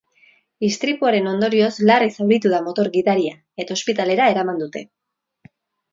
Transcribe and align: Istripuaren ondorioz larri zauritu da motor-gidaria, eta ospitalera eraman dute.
Istripuaren 0.67 1.27
ondorioz 1.31 1.69
larri 1.89 2.09
zauritu 2.15 2.53
da 2.55 2.63
motor-gidaria, 2.69 3.35
eta 3.65 3.79
ospitalera 3.81 4.31
eraman 4.37 4.63
dute. 4.67 4.83